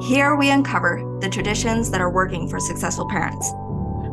[0.00, 3.50] Here we uncover the traditions that are working for successful parents.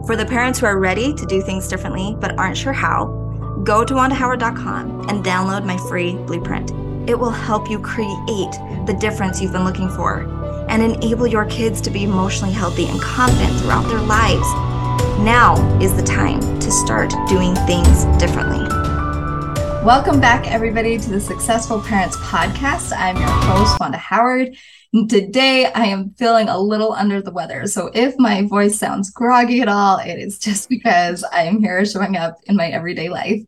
[0.08, 3.06] For the parents who are ready to do things differently but aren't sure how,
[3.64, 6.72] go to wandahoward.com and download my free blueprint.
[7.08, 8.52] It will help you create
[8.88, 10.22] the difference you've been looking for
[10.70, 14.52] and enable your kids to be emotionally healthy and confident throughout their lives.
[15.20, 18.68] Now is the time to start doing things differently.
[19.86, 22.92] Welcome back, everybody, to the Successful Parents Podcast.
[22.98, 24.58] I'm your host, Wanda Howard.
[25.10, 27.68] Today, I am feeling a little under the weather.
[27.68, 31.86] So, if my voice sounds groggy at all, it is just because I am here
[31.86, 33.42] showing up in my everyday life.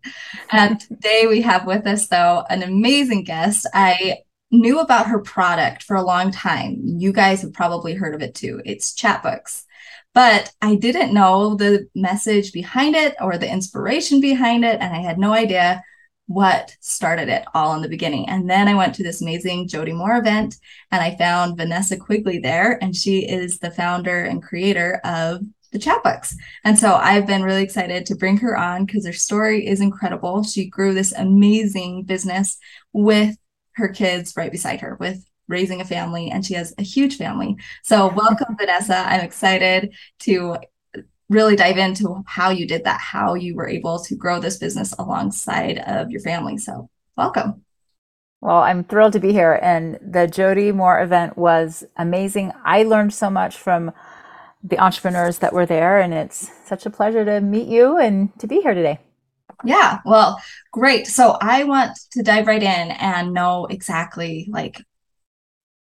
[0.52, 3.66] And today, we have with us, though, an amazing guest.
[3.73, 4.18] I
[4.52, 6.82] knew about her product for a long time.
[6.84, 8.62] You guys have probably heard of it too.
[8.66, 9.64] It's Chatbooks
[10.18, 14.80] but I didn't know the message behind it or the inspiration behind it.
[14.82, 15.84] And I had no idea
[16.27, 18.30] what started it all in the beginning.
[18.30, 20.58] And then I went to this amazing Jody Moore event
[20.91, 25.41] and I found Vanessa Quigley there, and she is the founder and creator of
[25.72, 26.34] the chatbooks.
[26.64, 30.44] And so I've been really excited to bring her on because her story is incredible.
[30.44, 32.58] She grew this amazing business
[32.94, 33.36] with
[33.73, 37.56] her kids right beside her, with raising a family, and she has a huge family.
[37.84, 38.97] So welcome, Vanessa.
[38.97, 40.58] I'm excited to
[41.30, 44.94] really dive into how you did that, how you were able to grow this business
[44.97, 46.58] alongside of your family.
[46.58, 47.64] So, welcome.
[48.39, 49.59] Well, I'm thrilled to be here.
[49.61, 52.53] And the Jody Moore event was amazing.
[52.64, 53.92] I learned so much from
[54.64, 58.47] the entrepreneurs that were there, and it's such a pleasure to meet you and to
[58.47, 59.00] be here today.
[59.64, 60.39] Yeah, well,
[60.72, 61.08] great.
[61.08, 64.84] So I want to dive right in and know exactly like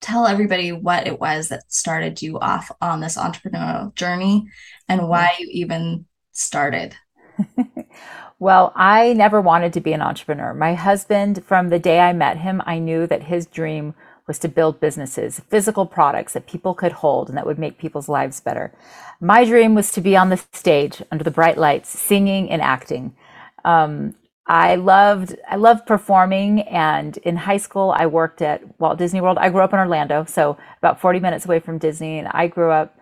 [0.05, 4.47] tell everybody what it was that started you off on this entrepreneurial journey
[4.87, 6.95] and why you even started.
[8.39, 10.53] well, I never wanted to be an entrepreneur.
[10.53, 13.95] My husband, from the day I met him, I knew that his dream
[14.27, 18.09] was to build businesses, physical products that people could hold and that would make people's
[18.09, 18.73] lives better.
[19.21, 23.15] My dream was to be on the stage under the bright lights, singing and acting.
[23.65, 24.15] Um,
[24.47, 29.39] I loved I loved performing and in high school I worked at Walt Disney World.
[29.39, 32.71] I grew up in Orlando, so about 40 minutes away from Disney and I grew
[32.71, 32.99] up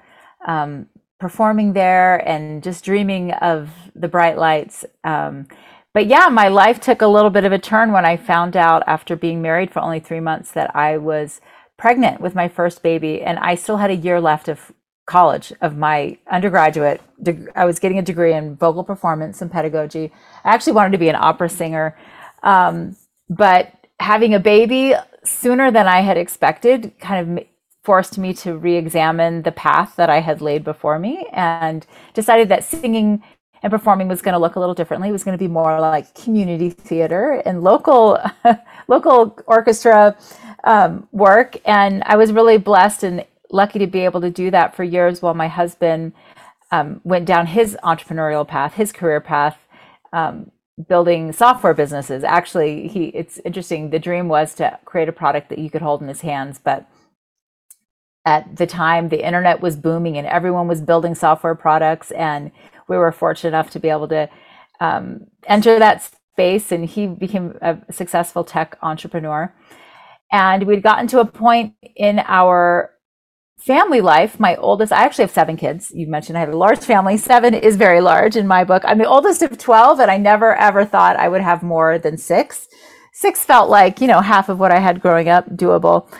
[0.47, 0.87] um,
[1.19, 4.85] performing there and just dreaming of the bright lights.
[5.03, 5.49] Um,
[5.93, 8.83] but yeah, my life took a little bit of a turn when I found out
[8.87, 11.41] after being married for only three months that I was
[11.77, 14.73] pregnant with my first baby and I still had a year left of
[15.07, 17.01] college of my undergraduate
[17.57, 20.13] i was getting a degree in vocal performance and pedagogy.
[20.45, 21.97] I actually wanted to be an opera singer
[22.43, 22.97] um,
[23.29, 27.47] but having a baby sooner than i had expected kind of
[27.83, 32.65] forced me to re-examine the path that i had laid before me and decided that
[32.65, 33.23] singing
[33.63, 35.09] and performing was going to look a little differently.
[35.09, 38.19] It was going to be more like community theater and local
[38.89, 40.17] local orchestra
[40.65, 41.57] um, work.
[41.65, 45.23] And i was really blessed and lucky to be able to do that for years
[45.23, 46.13] while my husband
[46.71, 49.59] um, went down his entrepreneurial path, his career path,
[50.13, 50.51] um,
[50.89, 52.25] building software businesses.
[52.25, 53.91] Actually, he it's interesting.
[53.91, 56.89] The dream was to create a product that you could hold in his hands, but
[58.25, 62.51] at the time the internet was booming and everyone was building software products and
[62.89, 64.29] we were fortunate enough to be able to
[64.81, 69.53] um, enter that space and he became a successful tech entrepreneur
[70.31, 72.92] and we'd gotten to a point in our
[73.65, 75.93] family life, my oldest, I actually have seven kids.
[75.95, 77.17] You mentioned I had a large family.
[77.17, 78.83] Seven is very large in my book.
[78.85, 82.19] I'm the oldest of 12, and I never ever thought I would have more than
[82.19, 82.69] six.
[83.13, 86.13] Six felt like, you know, half of what I had growing up, doable.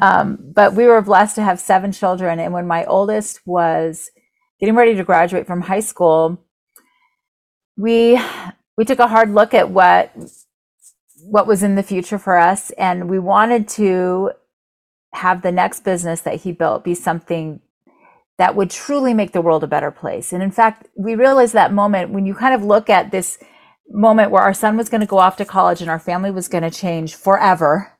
[0.00, 2.38] Um, but we were blessed to have seven children.
[2.38, 4.10] And when my oldest was
[4.58, 6.44] getting ready to graduate from high school,
[7.76, 8.20] we
[8.76, 10.12] we took a hard look at what
[11.22, 14.30] what was in the future for us and we wanted to
[15.12, 17.60] have the next business that he built be something
[18.38, 20.32] that would truly make the world a better place.
[20.32, 23.38] And in fact, we realized that moment when you kind of look at this
[23.90, 26.48] moment where our son was going to go off to college and our family was
[26.48, 27.92] going to change forever.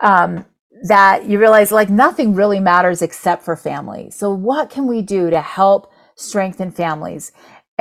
[0.00, 0.44] Um,
[0.84, 4.10] that you realize like nothing really matters except for family.
[4.10, 7.32] So, what can we do to help strengthen families?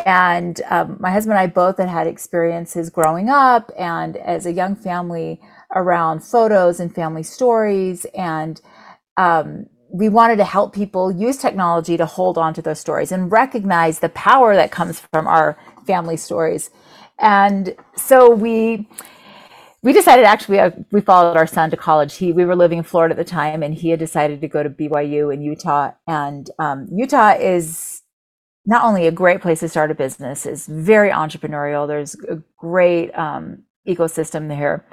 [0.06, 4.52] And um, my husband and I both had had experiences growing up and as a
[4.52, 5.42] young family
[5.78, 8.06] around photos and family stories.
[8.16, 8.60] And
[9.18, 13.32] um, we wanted to help people use technology to hold on to those stories and
[13.32, 16.70] recognize the power that comes from our family stories.
[17.20, 18.88] And so we
[19.84, 22.16] we decided actually we, we followed our son to college.
[22.16, 24.62] He we were living in Florida at the time, and he had decided to go
[24.64, 25.92] to BYU in Utah.
[26.08, 28.02] And um, Utah is
[28.66, 31.88] not only a great place to start a business, is very entrepreneurial.
[31.88, 34.86] There's a great um, ecosystem there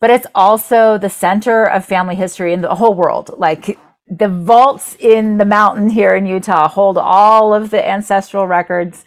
[0.00, 3.30] but it's also the center of family history in the whole world.
[3.36, 9.04] Like the vaults in the mountain here in Utah hold all of the ancestral records.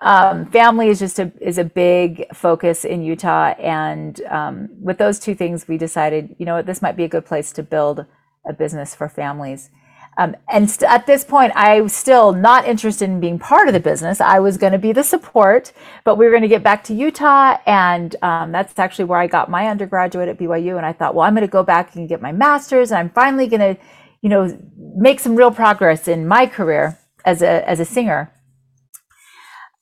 [0.00, 5.20] Um, family is just a is a big focus in Utah, and um, with those
[5.20, 8.04] two things, we decided, you know, what, this might be a good place to build
[8.44, 9.70] a business for families.
[10.18, 13.74] Um, and st- at this point, I was still not interested in being part of
[13.74, 14.20] the business.
[14.20, 15.72] I was going to be the support,
[16.04, 17.56] but we were going to get back to Utah.
[17.66, 20.76] And um, that's actually where I got my undergraduate at BYU.
[20.76, 22.90] And I thought, well, I'm going to go back and get my master's.
[22.90, 23.80] And I'm finally going to,
[24.20, 24.58] you know,
[24.96, 28.30] make some real progress in my career as a, as a singer.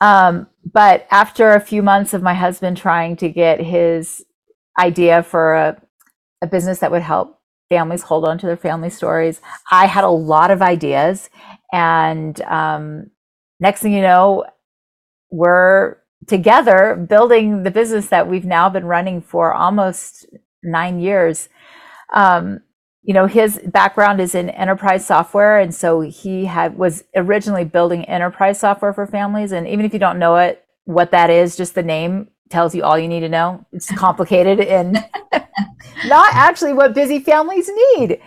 [0.01, 4.25] Um, but after a few months of my husband trying to get his
[4.79, 5.83] idea for a,
[6.41, 7.40] a business that would help
[7.71, 9.41] families hold on to their family stories.
[9.71, 11.31] I had a lot of ideas,
[11.73, 13.11] and um,
[13.61, 14.45] next thing you know,
[15.31, 15.97] we're
[16.27, 20.27] together building the business that we've now been running for almost
[20.63, 21.49] nine years.
[22.13, 22.61] Um,
[23.03, 28.05] you know, his background is in enterprise software, and so he had was originally building
[28.05, 29.53] enterprise software for families.
[29.53, 32.83] And even if you don't know it, what that is, just the name tells you
[32.83, 33.65] all you need to know.
[33.73, 34.99] It's complicated and
[36.07, 38.21] not actually what busy families need.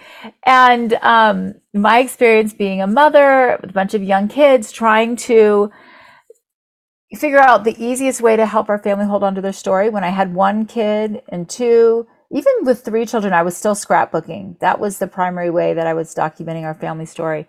[0.45, 5.71] And um, my experience being a mother with a bunch of young kids trying to
[7.15, 9.89] figure out the easiest way to help our family hold on to their story.
[9.89, 14.59] When I had one kid and two, even with three children, I was still scrapbooking.
[14.59, 17.47] That was the primary way that I was documenting our family story.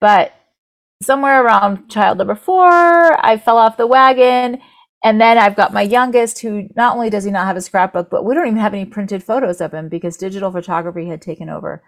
[0.00, 0.32] But
[1.02, 4.60] somewhere around child number four, I fell off the wagon
[5.04, 8.08] and then I've got my youngest who not only does he not have a scrapbook,
[8.10, 11.48] but we don't even have any printed photos of him because digital photography had taken
[11.48, 11.82] over.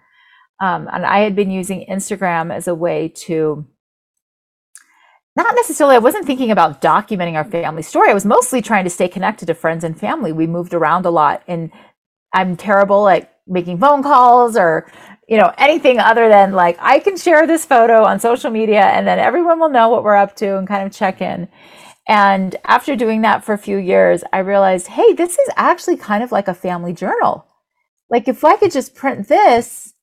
[0.60, 3.66] Um, and I had been using Instagram as a way to
[5.36, 8.10] not necessarily, I wasn't thinking about documenting our family story.
[8.10, 10.32] I was mostly trying to stay connected to friends and family.
[10.32, 11.72] We moved around a lot, and
[12.32, 14.90] I'm terrible at making phone calls or
[15.28, 19.06] you know anything other than like i can share this photo on social media and
[19.06, 21.46] then everyone will know what we're up to and kind of check in
[22.06, 26.22] and after doing that for a few years, I realized, hey, this is actually kind
[26.22, 27.46] of like a family journal.
[28.10, 29.94] Like if I could just print this,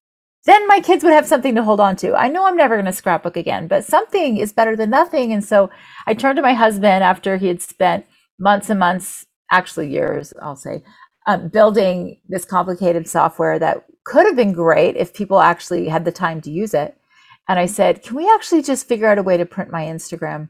[0.46, 2.16] then my kids would have something to hold on to.
[2.16, 5.32] I know I'm never going to scrapbook again, but something is better than nothing.
[5.32, 5.70] And so
[6.08, 8.08] I turned to my husband after he had spent
[8.40, 10.84] months and months, actually years, I'll say,
[11.28, 16.12] um, building this complicated software that could have been great if people actually had the
[16.12, 16.98] time to use it.
[17.48, 20.50] And I said, can we actually just figure out a way to print my Instagram?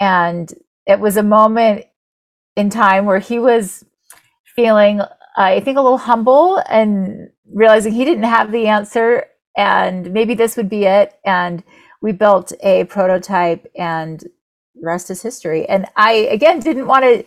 [0.00, 0.52] And
[0.86, 1.86] it was a moment
[2.56, 3.84] in time where he was
[4.56, 5.00] feeling,
[5.36, 9.26] I think, a little humble and realizing he didn't have the answer
[9.56, 11.14] and maybe this would be it.
[11.24, 11.62] And
[12.00, 14.22] we built a prototype and
[14.82, 15.66] rest is history.
[15.66, 17.24] And I, again, didn't want to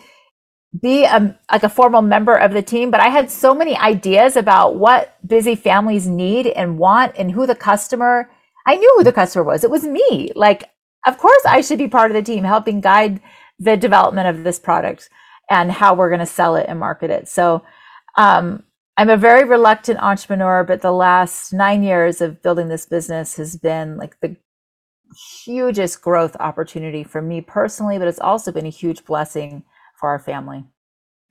[0.81, 4.35] be a, like a formal member of the team, but I had so many ideas
[4.35, 8.29] about what busy families need and want and who the customer,
[8.67, 9.63] I knew who the customer was.
[9.63, 10.31] It was me.
[10.35, 10.69] Like,
[11.05, 13.21] of course I should be part of the team helping guide
[13.59, 15.09] the development of this product
[15.49, 17.27] and how we're going to sell it and market it.
[17.27, 17.63] So
[18.17, 18.63] um,
[18.97, 23.57] I'm a very reluctant entrepreneur, but the last nine years of building this business has
[23.57, 24.37] been like the
[25.43, 29.63] hugest growth opportunity for me personally, but it's also been a huge blessing
[29.99, 30.65] for our family.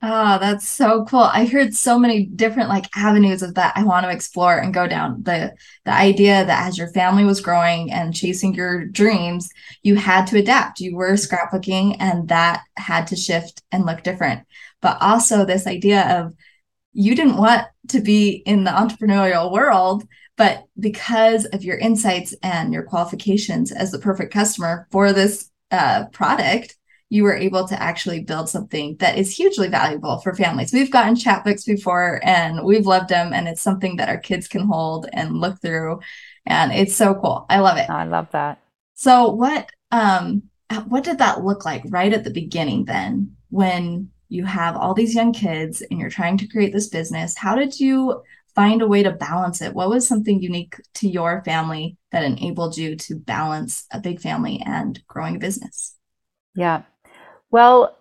[0.01, 1.21] Oh, that's so cool.
[1.21, 4.87] I heard so many different like avenues of that I want to explore and go
[4.87, 5.23] down.
[5.23, 5.53] The
[5.83, 9.49] the idea that as your family was growing and chasing your dreams,
[9.81, 10.79] you had to adapt.
[10.79, 14.43] You were scrapbooking and that had to shift and look different.
[14.81, 16.33] But also this idea of
[16.93, 20.05] you didn't want to be in the entrepreneurial world,
[20.37, 26.05] but because of your insights and your qualifications as the perfect customer for this uh,
[26.13, 26.75] product,
[27.09, 30.73] you were able to actually build something that is hugely valuable for families.
[30.73, 34.65] We've gotten Chatbooks before and we've loved them, and it's something that our kids can
[34.67, 35.99] hold and look through.
[36.45, 37.45] And it's so cool.
[37.49, 37.89] I love it.
[37.89, 38.59] I love that.
[38.95, 40.43] So what um
[40.87, 45.13] what did that look like right at the beginning then when you have all these
[45.13, 47.37] young kids and you're trying to create this business?
[47.37, 48.23] How did you
[48.55, 49.73] find a way to balance it?
[49.73, 54.63] What was something unique to your family that enabled you to balance a big family
[54.65, 55.95] and growing a business?
[56.55, 56.83] Yeah.
[57.51, 57.97] Well,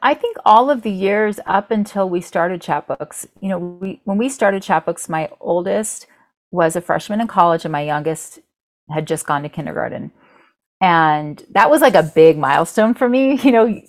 [0.00, 4.16] I think all of the years up until we started Chatbooks, you know, we when
[4.16, 6.06] we started Chatbooks, my oldest
[6.50, 8.38] was a freshman in college and my youngest
[8.90, 10.12] had just gone to kindergarten.
[10.80, 13.38] And that was like a big milestone for me.
[13.42, 13.80] You know,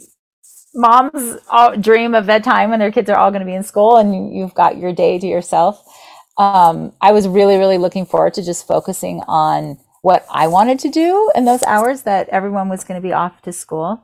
[0.75, 1.37] moms
[1.79, 4.53] dream of bedtime when their kids are all going to be in school and you've
[4.53, 5.83] got your day to yourself.
[6.37, 10.89] Um, I was really, really looking forward to just focusing on what I wanted to
[10.89, 14.03] do in those hours that everyone was going to be off to school.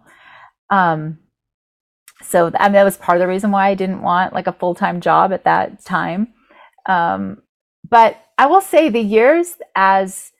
[0.69, 1.19] Um,
[2.21, 4.53] so I mean, that was part of the reason why I didn't want like a
[4.53, 6.33] full time job at that time.
[6.87, 7.41] Um,
[7.89, 10.31] but I will say the years as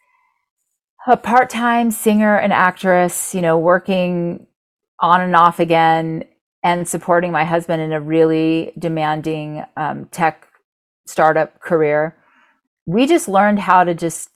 [1.06, 4.48] a part-time singer and actress, you know, working
[5.00, 6.24] on and off again
[6.63, 10.48] and supporting my husband in a really demanding um, tech
[11.06, 12.15] startup career,
[12.86, 14.30] we just learned how to just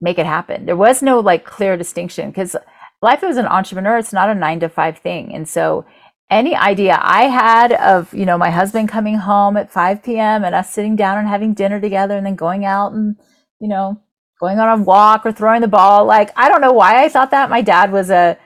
[0.00, 0.64] make it happen.
[0.64, 2.56] There was no like clear distinction because
[3.02, 5.34] life as an entrepreneur, it's not a nine to five thing.
[5.34, 5.86] And so
[6.30, 10.44] any idea I had of, you know, my husband coming home at 5 p.m.
[10.44, 13.16] and us sitting down and having dinner together and then going out and,
[13.60, 14.00] you know,
[14.38, 16.04] going on a walk or throwing the ball.
[16.04, 17.50] Like, I don't know why I thought that.
[17.50, 18.38] My dad was a,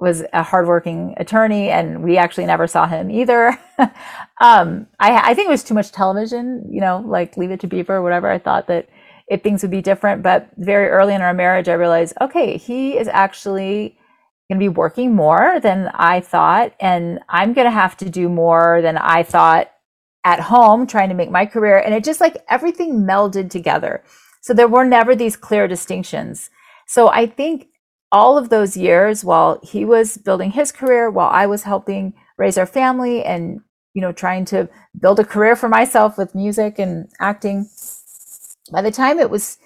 [0.00, 3.58] was a hardworking attorney and we actually never saw him either.
[4.40, 7.66] um, I, I think it was too much television, you know, like Leave It to
[7.66, 8.30] Beaver or whatever.
[8.30, 8.88] I thought that
[9.28, 12.96] if things would be different, but very early in our marriage, I realized, okay, he
[12.96, 13.98] is actually
[14.48, 16.74] going to be working more than I thought.
[16.78, 19.70] And I'm going to have to do more than I thought
[20.24, 21.78] at home trying to make my career.
[21.78, 24.04] And it just like everything melded together.
[24.42, 26.50] So there were never these clear distinctions.
[26.86, 27.68] So I think
[28.12, 32.56] all of those years while he was building his career, while I was helping raise
[32.56, 33.60] our family and,
[33.94, 34.68] you know, trying to
[35.00, 37.68] build a career for myself with music and acting,
[38.72, 39.58] by the time it was,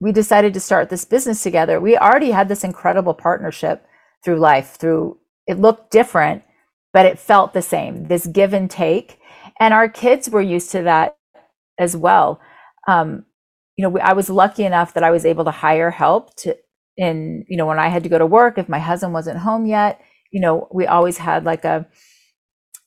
[0.00, 3.86] we decided to start this business together, we already had this incredible partnership
[4.24, 6.42] through life through it looked different
[6.92, 9.20] but it felt the same this give and take.
[9.60, 11.16] And our kids were used to that
[11.78, 12.40] as well.
[12.88, 13.26] Um,
[13.78, 16.56] you know we, i was lucky enough that i was able to hire help to
[16.98, 19.64] in you know when i had to go to work if my husband wasn't home
[19.66, 20.00] yet
[20.32, 21.86] you know we always had like a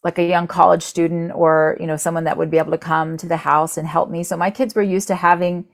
[0.04, 3.18] like a young college student or you know someone that would be able to come
[3.18, 4.24] to the house and help me.
[4.24, 5.66] So my kids were used to having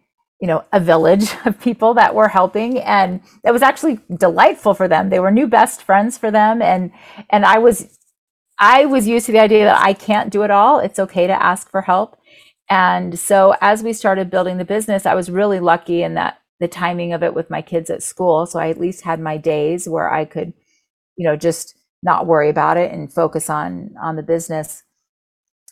[0.41, 4.87] you know a village of people that were helping and it was actually delightful for
[4.87, 5.09] them.
[5.09, 6.91] They were new best friends for them and
[7.29, 7.97] and i was
[8.59, 10.79] i was used to the idea that i can't do it all.
[10.79, 12.17] It's okay to ask for help.
[12.69, 16.67] And so as we started building the business i was really lucky in that the
[16.67, 18.45] timing of it with my kids at school.
[18.45, 20.53] So i at least had my days where i could
[21.15, 24.83] you know just not worry about it and focus on on the business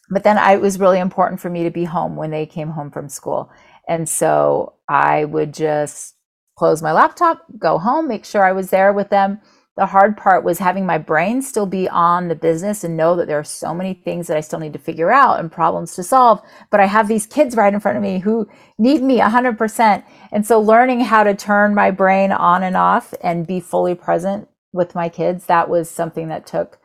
[0.10, 2.70] but then I, it was really important for me to be home when they came
[2.70, 3.52] home from school
[3.88, 6.16] and so I would just
[6.58, 9.42] close my laptop, go home, make sure I was there with them.
[9.78, 13.28] The hard part was having my brain still be on the business and know that
[13.28, 16.04] there are so many things that I still need to figure out and problems to
[16.04, 16.42] solve.
[16.72, 20.04] But I have these kids right in front of me who need me 100%.
[20.32, 24.48] And so learning how to turn my brain on and off and be fully present
[24.76, 26.78] with my kids, that was something that took,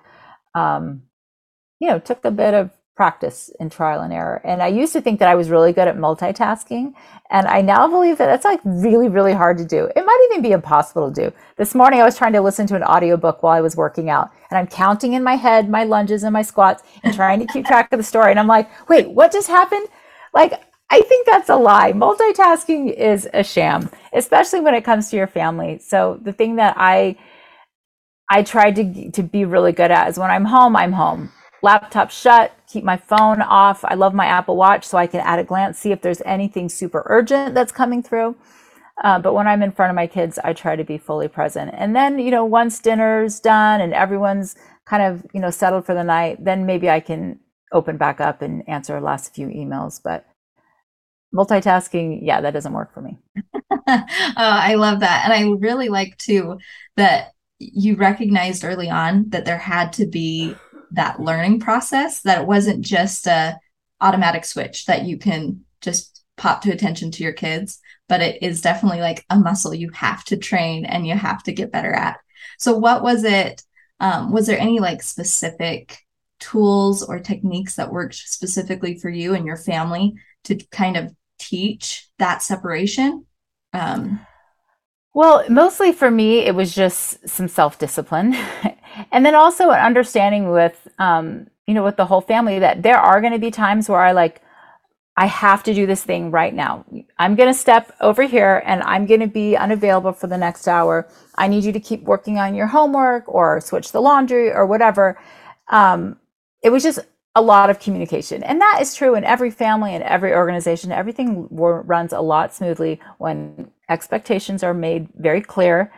[0.54, 1.02] um,
[1.80, 4.42] you know, took a bit of practice and trial and error.
[4.44, 6.92] And I used to think that I was really good at multitasking.
[7.30, 9.88] And I now believe that that's like really, really hard to do.
[9.96, 11.36] It might even be impossible to do.
[11.56, 14.30] This morning I was trying to listen to an audiobook while I was working out
[14.50, 17.64] and I'm counting in my head my lunges and my squats and trying to keep
[17.64, 18.32] track of the story.
[18.32, 19.88] And I'm like, wait, what just happened?
[20.34, 21.92] Like, I think that's a lie.
[21.92, 25.78] Multitasking is a sham, especially when it comes to your family.
[25.78, 27.16] So the thing that I
[28.30, 31.30] I tried to to be really good at is when I'm home, I'm home
[31.62, 33.84] laptop shut, keep my phone off.
[33.84, 36.68] I love my Apple Watch so I can at a glance see if there's anything
[36.68, 38.36] super urgent that's coming through.
[39.02, 41.72] Uh, but when I'm in front of my kids, I try to be fully present.
[41.74, 45.94] And then, you know, once dinner's done and everyone's kind of, you know, settled for
[45.94, 47.40] the night, then maybe I can
[47.72, 50.00] open back up and answer the last few emails.
[50.02, 50.26] But
[51.34, 53.18] multitasking, yeah, that doesn't work for me.
[53.86, 54.02] uh,
[54.36, 55.22] I love that.
[55.24, 56.58] And I really like too
[56.96, 60.54] that you recognized early on that there had to be
[60.92, 63.56] that learning process that it wasn't just a
[64.00, 68.60] automatic switch that you can just pop to attention to your kids but it is
[68.60, 72.18] definitely like a muscle you have to train and you have to get better at.
[72.58, 73.62] So what was it
[74.00, 75.98] um, was there any like specific
[76.40, 80.14] tools or techniques that worked specifically for you and your family
[80.44, 83.26] to kind of teach that separation?
[83.72, 84.26] Um,
[85.12, 88.34] well, mostly for me, it was just some self discipline.
[89.12, 92.98] and then also an understanding with, um, you know, with the whole family that there
[92.98, 94.40] are going to be times where I like,
[95.16, 96.84] I have to do this thing right now.
[97.18, 100.66] I'm going to step over here and I'm going to be unavailable for the next
[100.66, 101.08] hour.
[101.36, 105.20] I need you to keep working on your homework or switch the laundry or whatever.
[105.68, 106.18] Um,
[106.62, 107.00] it was just
[107.34, 108.42] a lot of communication.
[108.42, 110.90] And that is true in every family and every organization.
[110.90, 115.92] Everything runs a lot smoothly when expectations are made very clear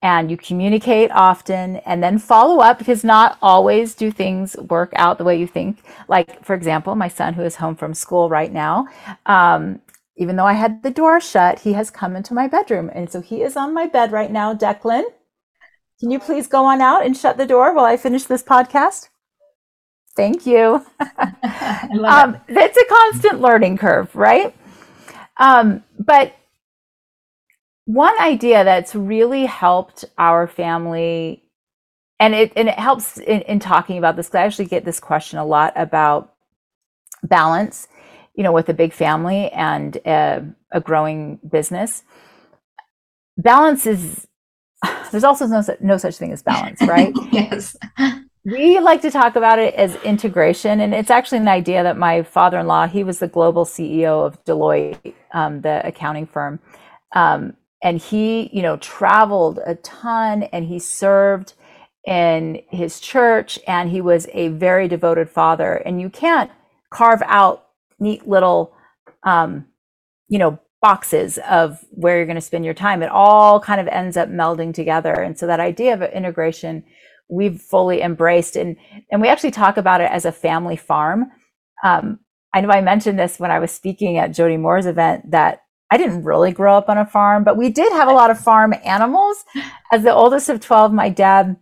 [0.00, 5.18] and you communicate often and then follow up because not always do things work out
[5.18, 5.82] the way you think.
[6.06, 8.86] Like, for example, my son who is home from school right now,
[9.26, 9.80] um,
[10.16, 12.90] even though I had the door shut, he has come into my bedroom.
[12.94, 14.54] And so he is on my bed right now.
[14.54, 15.04] Declan,
[15.98, 19.08] can you please go on out and shut the door while I finish this podcast?
[20.14, 20.84] Thank you.
[21.00, 24.54] um, it's a constant learning curve, right?
[25.36, 26.34] Um, but
[27.88, 31.42] one idea that's really helped our family,
[32.20, 34.26] and it and it helps in, in talking about this.
[34.26, 36.34] Because I actually get this question a lot about
[37.22, 37.88] balance,
[38.34, 42.02] you know, with a big family and a, a growing business.
[43.38, 44.26] Balance is
[45.10, 47.14] there's also no, no such thing as balance, right?
[47.32, 47.74] yes.
[48.44, 52.22] We like to talk about it as integration, and it's actually an idea that my
[52.22, 56.60] father-in-law, he was the global CEO of Deloitte, um, the accounting firm,
[57.14, 61.54] um, and he, you know, traveled a ton, and he served
[62.06, 65.74] in his church, and he was a very devoted father.
[65.74, 66.50] And you can't
[66.90, 67.66] carve out
[67.98, 68.74] neat little,
[69.24, 69.66] um,
[70.28, 73.02] you know, boxes of where you're going to spend your time.
[73.02, 76.84] It all kind of ends up melding together, and so that idea of integration
[77.28, 78.76] we've fully embraced and
[79.10, 81.30] and we actually talk about it as a family farm
[81.84, 82.18] um,
[82.54, 85.96] i know i mentioned this when i was speaking at jody moore's event that i
[85.96, 88.74] didn't really grow up on a farm but we did have a lot of farm
[88.84, 89.44] animals
[89.92, 91.56] as the oldest of 12 my dad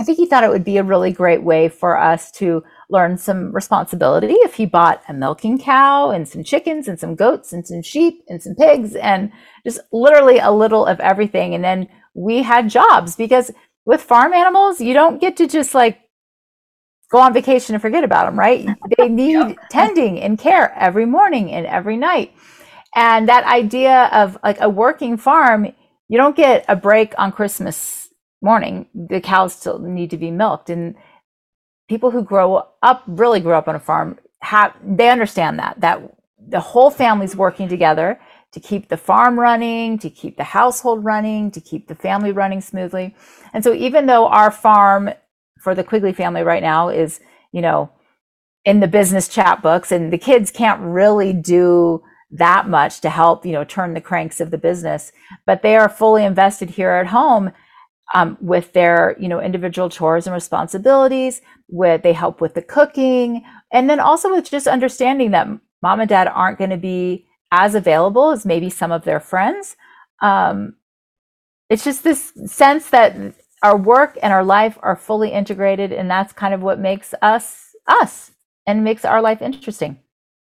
[0.00, 3.18] i think he thought it would be a really great way for us to learn
[3.18, 7.66] some responsibility if he bought a milking cow and some chickens and some goats and
[7.66, 9.32] some sheep and some pigs and
[9.64, 13.50] just literally a little of everything and then we had jobs because
[13.86, 16.00] with farm animals, you don't get to just like
[17.10, 18.66] go on vacation and forget about them, right?
[18.98, 22.34] They need tending and care every morning and every night.
[22.96, 25.66] And that idea of like a working farm,
[26.08, 28.08] you don't get a break on Christmas
[28.40, 28.88] morning.
[28.94, 30.70] The cows still need to be milked.
[30.70, 30.96] And
[31.88, 36.00] people who grow up, really grow up on a farm, have they understand that, that
[36.48, 38.18] the whole family's working together
[38.52, 42.62] to keep the farm running, to keep the household running, to keep the family running
[42.62, 43.14] smoothly.
[43.52, 45.10] And so even though our farm
[45.60, 47.20] for the Quigley family right now is,
[47.52, 47.90] you know,
[48.64, 53.52] in the business Chatbooks and the kids can't really do that much to help, you
[53.52, 55.12] know, turn the cranks of the business,
[55.46, 57.52] but they are fully invested here at home
[58.14, 61.40] um, with their, you know, individual chores and responsibilities.
[61.68, 65.48] With they help with the cooking, and then also with just understanding that
[65.82, 69.76] mom and dad aren't going to be as available as maybe some of their friends.
[70.20, 70.76] Um,
[71.68, 73.16] it's just this sense that
[73.62, 77.74] our work and our life are fully integrated, and that's kind of what makes us
[77.88, 78.32] us
[78.66, 79.98] and makes our life interesting.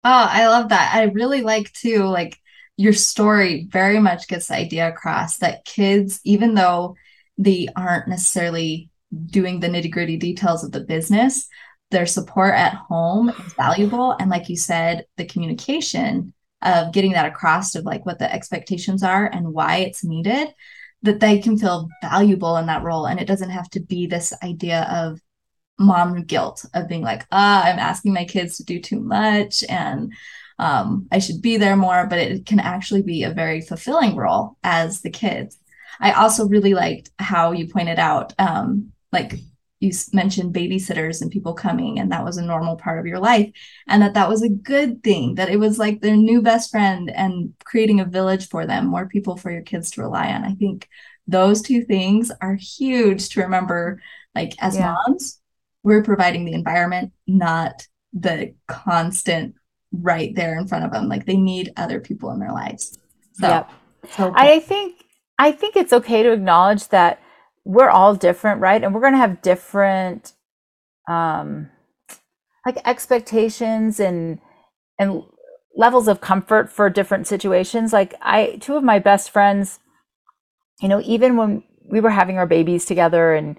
[0.08, 0.94] Oh, I love that.
[0.94, 2.40] I really like to like
[2.76, 6.94] your story very much gets the idea across that kids, even though
[7.38, 8.88] they aren't necessarily
[9.26, 11.48] doing the nitty gritty details of the business,
[11.90, 14.12] their support at home is valuable.
[14.12, 19.02] And like you said, the communication of getting that across of like what the expectations
[19.02, 20.54] are and why it's needed
[21.02, 24.32] that they can feel valuable in that role and it doesn't have to be this
[24.44, 25.20] idea of
[25.78, 30.12] mom guilt of being like ah i'm asking my kids to do too much and
[30.58, 34.56] um, i should be there more but it can actually be a very fulfilling role
[34.62, 35.58] as the kids
[36.00, 39.34] i also really liked how you pointed out um, like
[39.80, 43.50] you mentioned babysitters and people coming and that was a normal part of your life
[43.86, 47.10] and that that was a good thing that it was like their new best friend
[47.10, 50.54] and creating a village for them more people for your kids to rely on i
[50.54, 50.88] think
[51.26, 54.00] those two things are huge to remember
[54.34, 54.94] like as yeah.
[55.06, 55.40] moms
[55.87, 59.55] we're providing the environment not the constant
[59.92, 62.99] right there in front of them like they need other people in their lives
[63.33, 63.70] so, yep.
[64.11, 65.05] so i think
[65.38, 67.20] i think it's okay to acknowledge that
[67.66, 68.83] we're all different, right?
[68.83, 70.33] And we're going to have different
[71.09, 71.68] um
[72.64, 74.40] like expectations and
[74.99, 75.22] and
[75.77, 77.92] levels of comfort for different situations.
[77.92, 79.81] Like I two of my best friends,
[80.81, 83.57] you know, even when we were having our babies together and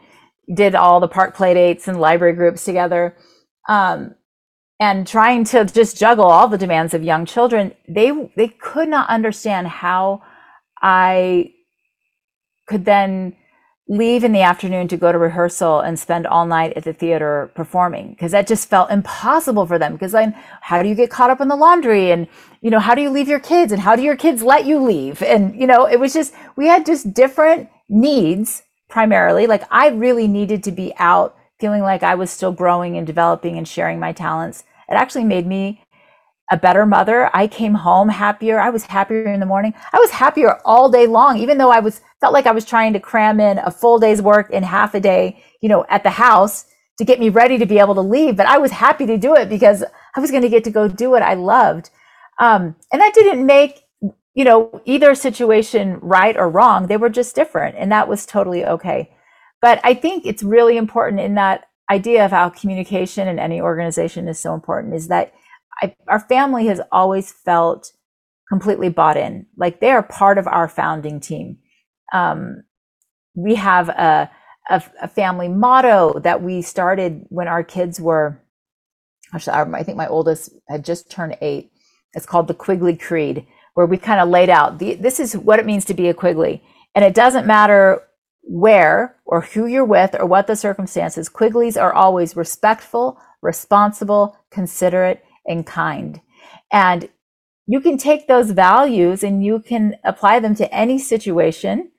[0.54, 3.16] did all the park play dates and library groups together,
[3.68, 4.16] um,
[4.80, 9.10] and trying to just juggle all the demands of young children, they they could not
[9.10, 10.22] understand how
[10.82, 11.54] I
[12.68, 13.36] could then
[13.90, 17.50] leave in the afternoon to go to rehearsal and spend all night at the theater
[17.56, 21.30] performing because that just felt impossible for them because then how do you get caught
[21.30, 22.12] up in the laundry?
[22.12, 22.28] And
[22.62, 23.72] you know how do you leave your kids?
[23.72, 25.24] And how do your kids let you leave?
[25.24, 30.28] And you know it was just we had just different needs primarily like i really
[30.28, 34.12] needed to be out feeling like i was still growing and developing and sharing my
[34.12, 35.82] talents it actually made me
[36.52, 37.30] a better mother.
[37.34, 38.60] I came home happier.
[38.60, 39.74] I was happier in the morning.
[39.92, 42.94] I was happier all day long, even though I was felt like I was trying
[42.94, 46.10] to cram in a full day's work in half a day, you know, at the
[46.10, 46.66] house
[46.98, 48.38] to get me ready to be able to leave.
[48.38, 49.84] But I was happy to do it because
[50.16, 51.90] I was going to get to go do what I loved.
[52.40, 53.84] Um, and that didn't make,
[54.38, 56.86] you know, either situation right or wrong.
[56.86, 57.76] They were just different.
[57.76, 59.10] And that was totally okay.
[59.64, 64.28] But I think it's really important in that idea of how communication in any organization
[64.28, 65.34] is so important is that
[65.82, 67.94] I, our family has always felt
[68.48, 69.48] completely bought in.
[69.58, 71.58] Like they are part of our founding team.
[72.14, 72.64] Um,
[73.34, 74.30] we have a,
[74.70, 78.40] a, a, family motto that we started when our kids were,
[79.34, 81.72] actually, I think my oldest had just turned eight.
[82.14, 83.48] It's called the Quigley Creed,
[83.78, 86.14] where we kind of laid out the, this is what it means to be a
[86.16, 86.64] Quigley.
[86.96, 88.02] And it doesn't matter
[88.42, 95.24] where or who you're with or what the circumstances, Quigleys are always respectful, responsible, considerate,
[95.46, 96.22] and kind.
[96.72, 97.10] And
[97.68, 101.92] you can take those values and you can apply them to any situation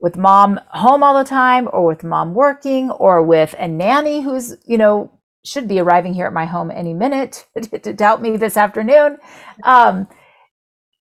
[0.00, 4.56] with mom home all the time or with mom working or with a nanny who's,
[4.64, 5.12] you know,
[5.44, 7.46] should be arriving here at my home any minute
[7.82, 9.18] to, help me this afternoon.
[9.64, 10.08] Um,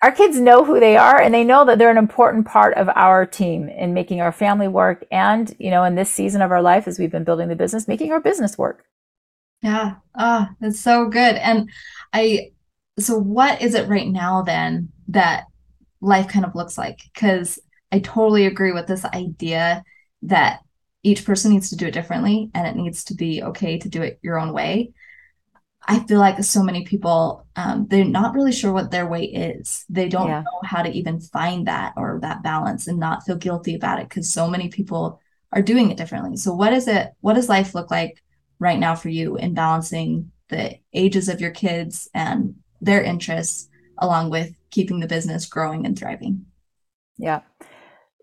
[0.01, 2.89] our kids know who they are and they know that they're an important part of
[2.89, 6.61] our team in making our family work and you know in this season of our
[6.61, 8.85] life as we've been building the business making our business work.
[9.61, 9.95] Yeah.
[10.15, 11.35] Ah oh, that's so good.
[11.35, 11.69] And
[12.13, 12.51] i
[12.99, 15.45] so what is it right now then that
[16.01, 16.99] life kind of looks like?
[17.13, 17.59] Because
[17.91, 19.83] i totally agree with this idea
[20.23, 20.59] that
[21.03, 24.01] each person needs to do it differently and it needs to be okay to do
[24.01, 24.91] it your own way
[25.89, 29.85] I feel like so many people um, they're not really sure what their way is.
[29.89, 30.41] They don't yeah.
[30.41, 34.09] know how to even find that or that balance and not feel guilty about it
[34.09, 35.19] because so many people
[35.53, 36.37] are doing it differently.
[36.37, 37.13] So what is it?
[37.21, 38.21] What does life look like
[38.59, 44.29] right now for you in balancing the ages of your kids and their interests along
[44.29, 46.45] with keeping the business growing and thriving?
[47.17, 47.41] Yeah.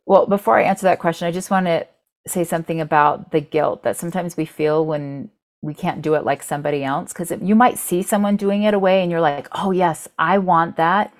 [0.07, 1.89] Well, before I answer that question, I just want to
[2.27, 5.31] say something about the guilt that sometimes we feel when
[5.65, 9.03] we can't do it like somebody else because you might see someone doing it away
[9.03, 11.13] and you're like oh yes i want that.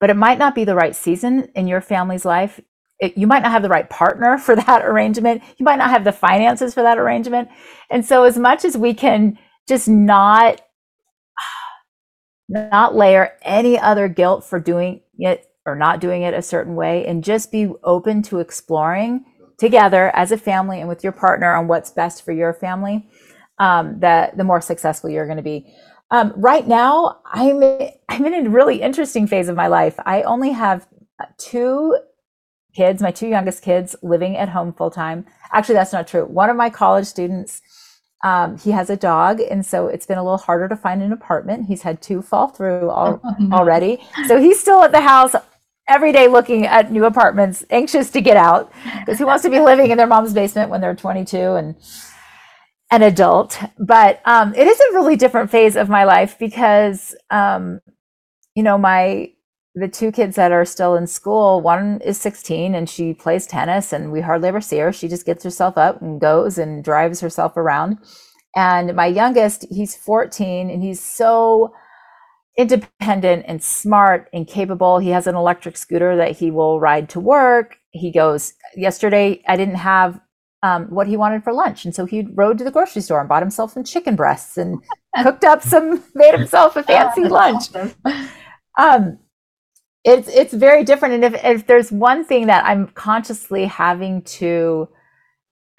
[0.00, 2.58] But it might not be the right season in your family's life.
[3.00, 5.42] It, you might not have the right partner for that arrangement.
[5.58, 7.48] You might not have the finances for that arrangement.
[7.90, 10.62] And so as much as we can just not
[12.48, 17.06] not layer any other guilt for doing it or not doing it a certain way
[17.06, 19.24] and just be open to exploring
[19.58, 23.06] together as a family and with your partner on what's best for your family
[23.60, 25.72] um, the the more successful you're going to be.
[26.10, 27.62] Um, right now, I'm
[28.08, 29.94] I'm in a really interesting phase of my life.
[30.04, 30.88] I only have
[31.38, 31.96] two
[32.74, 35.26] kids, my two youngest kids, living at home full time.
[35.52, 36.24] Actually, that's not true.
[36.24, 37.60] One of my college students,
[38.24, 41.12] um, he has a dog, and so it's been a little harder to find an
[41.12, 41.66] apartment.
[41.66, 45.34] He's had two fall through all, oh, already, so he's still at the house
[45.86, 49.60] every day looking at new apartments, anxious to get out because he wants to be
[49.60, 51.74] living in their mom's basement when they're 22 and
[52.90, 57.80] an adult, but um, it is a really different phase of my life because, um,
[58.54, 59.30] you know, my
[59.76, 63.92] the two kids that are still in school, one is 16 and she plays tennis,
[63.92, 64.92] and we hardly ever see her.
[64.92, 67.98] She just gets herself up and goes and drives herself around.
[68.56, 71.72] And my youngest, he's 14 and he's so
[72.58, 74.98] independent and smart and capable.
[74.98, 77.78] He has an electric scooter that he will ride to work.
[77.92, 80.20] He goes, Yesterday, I didn't have
[80.62, 81.84] um, what he wanted for lunch.
[81.84, 84.78] And so he rode to the grocery store and bought himself some chicken breasts and
[85.22, 87.64] cooked up some, made himself a fancy lunch.
[88.78, 89.18] Um,
[90.04, 91.14] it's it's very different.
[91.14, 94.88] And if, if there's one thing that I'm consciously having to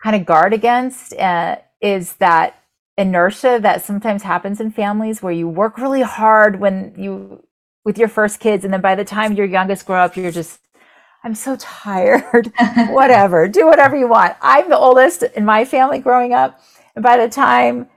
[0.03, 2.55] kind of guard against, uh, is that
[2.97, 7.43] inertia that sometimes happens in families where you work really hard when you
[7.83, 10.59] with your first kids, and then by the time your youngest grow up, you're just
[11.23, 12.51] I'm so tired.
[12.89, 14.36] whatever, do whatever you want.
[14.41, 16.60] I'm the oldest in my family growing up.
[16.95, 17.88] And by the time,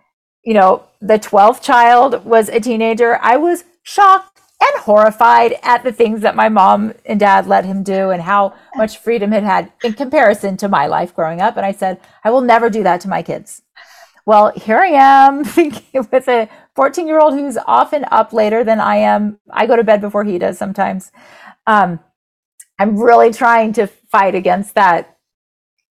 [0.44, 5.92] you know, the 12th child was a teenager, I was shocked and horrified at the
[5.92, 9.72] things that my mom and dad let him do and how much freedom it had
[9.82, 11.56] in comparison to my life growing up.
[11.56, 13.62] And I said, I will never do that to my kids.
[14.26, 15.38] Well, here I am
[15.94, 19.38] with a 14 year old who's often up later than I am.
[19.50, 21.12] I go to bed before he does sometimes.
[21.66, 22.00] Um,
[22.78, 25.18] I'm really trying to fight against that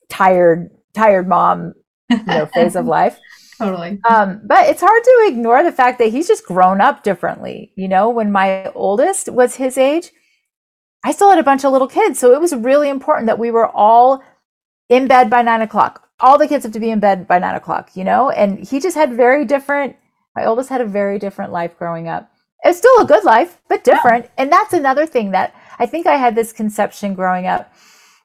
[0.10, 1.74] tired, tired mom,
[2.10, 3.20] you know, phase of life.
[3.58, 4.00] Totally.
[4.10, 7.72] Um, but it's hard to ignore the fact that he's just grown up differently.
[7.76, 10.12] You know, when my oldest was his age,
[11.06, 12.20] I still had a bunch of little kids.
[12.20, 14.24] So it was really important that we were all
[14.90, 16.10] in bed by nine o'clock.
[16.20, 18.30] All the kids have to be in bed by nine o'clock, you know?
[18.30, 19.96] And he just had very different,
[20.36, 22.32] my oldest had a very different life growing up.
[22.64, 24.26] It's still a good life, but different.
[24.26, 24.32] Yeah.
[24.38, 27.74] And that's another thing that I think I had this conception growing up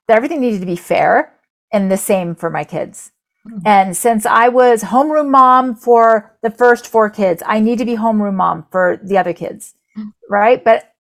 [0.07, 1.35] that everything needed to be fair
[1.73, 3.13] and the same for my kids.
[3.47, 3.61] Mm-hmm.
[3.67, 7.97] And since I was homeroom mom for the first four kids, I need to be
[7.97, 9.75] homeroom mom for the other kids.
[9.97, 10.09] Mm-hmm.
[10.31, 10.65] Right.
[10.65, 10.93] But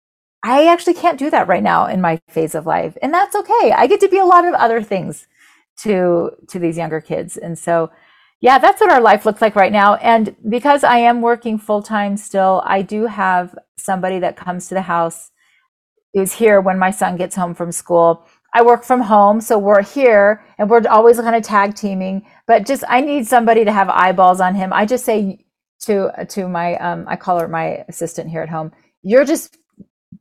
[0.43, 2.97] I actually can't do that right now in my phase of life.
[3.03, 3.73] And that's okay.
[3.77, 5.27] I get to be a lot of other things
[5.79, 7.37] to to these younger kids.
[7.37, 7.91] And so
[8.41, 9.95] yeah, that's what our life looks like right now.
[9.97, 14.75] And because I am working full time still, I do have somebody that comes to
[14.75, 15.31] the house
[16.17, 18.27] is here when my son gets home from school.
[18.55, 22.27] I work from home, so we're here and we're always kind of tag teaming.
[22.47, 24.73] But just I need somebody to have eyeballs on him.
[24.73, 25.45] I just say
[25.83, 28.73] to to my um, I call her my assistant here at home.
[29.03, 29.59] You're just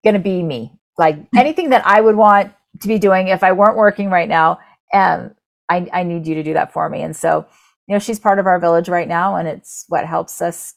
[0.04, 0.74] gonna be me.
[0.98, 4.60] Like anything that I would want to be doing if I weren't working right now,
[4.92, 5.36] and um,
[5.70, 7.04] I I need you to do that for me.
[7.04, 7.46] And so
[7.88, 10.74] you know she's part of our village right now, and it's what helps us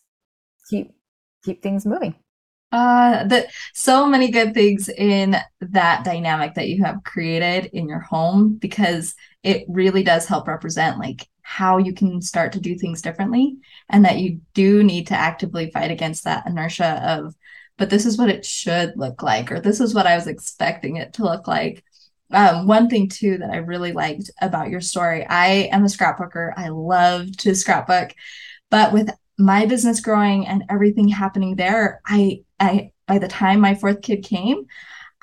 [0.71, 0.95] keep
[1.45, 2.15] keep things moving.
[2.71, 8.01] Uh, that so many good things in that dynamic that you have created in your
[8.01, 13.01] home because it really does help represent like how you can start to do things
[13.01, 13.57] differently
[13.89, 17.35] and that you do need to actively fight against that inertia of
[17.79, 20.97] but this is what it should look like or this is what i was expecting
[20.97, 21.83] it to look like.
[22.31, 26.53] Um, one thing too that i really liked about your story i am a scrapbooker.
[26.55, 28.11] I love to scrapbook
[28.69, 33.75] but with my business growing and everything happening there i i by the time my
[33.75, 34.67] fourth kid came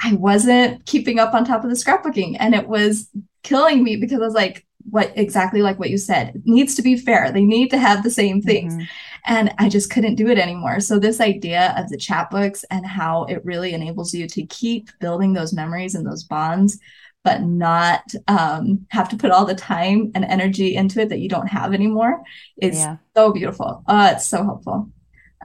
[0.01, 2.38] i wasn't keeping up on top of the scrapbooking.
[2.39, 3.10] And it was
[3.43, 6.82] killing me because i was like what exactly like what you said it needs to
[6.82, 7.32] be fair.
[7.32, 8.73] They need to have the same things.
[8.73, 8.84] Mm-hmm.
[9.25, 10.80] and i just couldn't do it anymore.
[10.80, 15.34] So this idea of the Chatbooks and how it really enables you to keep building
[15.34, 16.80] those memories and those bonds
[17.26, 21.28] but not um, have to put all the time and energy into it that you
[21.28, 22.22] don't have anymore
[22.62, 22.98] is yeah.
[23.16, 24.90] so beautiful uh, it's so helpful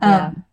[0.03, 0.45] um,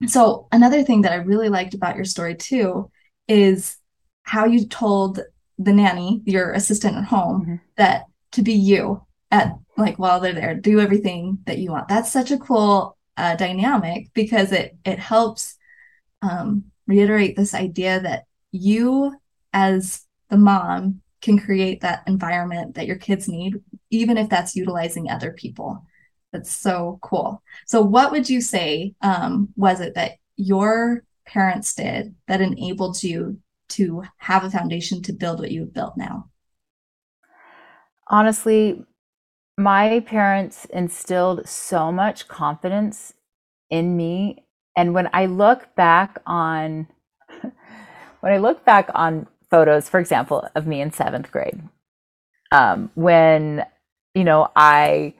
[0.00, 0.08] yeah.
[0.08, 2.90] so another thing that i really liked about your story too
[3.28, 3.78] is
[4.24, 5.20] how you told
[5.58, 7.56] the nanny your assistant at home mm-hmm.
[7.76, 12.12] that to be you at like while they're there do everything that you want that's
[12.12, 15.56] such a cool uh, dynamic because it it helps
[16.22, 19.14] um, reiterate this idea that you
[19.52, 20.03] as
[20.34, 23.54] the mom can create that environment that your kids need
[23.90, 25.86] even if that's utilizing other people.
[26.32, 27.40] That's so cool.
[27.66, 33.38] So what would you say um, was it that your parents did that enabled you
[33.68, 36.30] to have a foundation to build what you've built now?
[38.08, 38.84] Honestly,
[39.56, 43.14] my parents instilled so much confidence
[43.70, 44.44] in me.
[44.76, 46.88] And when I look back on,
[48.20, 51.60] when I look back on photos, for example, of me in seventh grade,
[52.50, 53.64] um, when,
[54.12, 55.14] you know, I,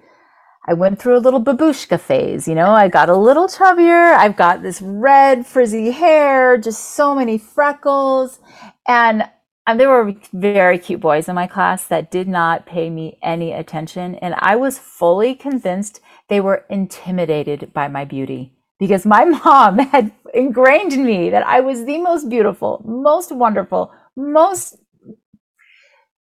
[0.66, 4.12] I went through a little babushka phase, you know, I got a little chubbier.
[4.16, 8.40] I've got this red frizzy hair, just so many freckles.
[8.88, 9.28] And
[9.66, 13.52] and there were very cute boys in my class that did not pay me any
[13.52, 14.16] attention.
[14.16, 20.12] And I was fully convinced they were intimidated by my beauty because my mom had
[20.34, 24.76] ingrained in me that I was the most beautiful, most wonderful, most